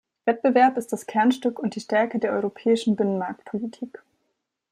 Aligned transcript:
Wettbewerb 0.25 0.77
ist 0.79 0.91
das 0.91 1.05
Kernstück 1.05 1.59
und 1.59 1.75
die 1.75 1.79
Stärke 1.79 2.17
der 2.17 2.31
europäischen 2.31 2.95
Binnenmarktpolitik. 2.95 4.01